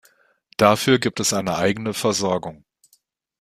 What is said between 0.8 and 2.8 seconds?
gibt es eine eigene Versorgung.